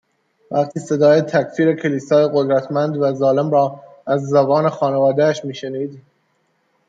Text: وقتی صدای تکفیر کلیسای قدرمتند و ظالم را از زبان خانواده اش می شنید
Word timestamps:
وقتی 0.51 0.79
صدای 0.79 1.21
تکفیر 1.21 1.75
کلیسای 1.81 2.29
قدرمتند 2.33 2.97
و 3.01 3.13
ظالم 3.13 3.49
را 3.51 3.79
از 4.07 4.21
زبان 4.21 4.69
خانواده 4.69 5.25
اش 5.25 5.45
می 5.45 5.55
شنید 5.55 6.01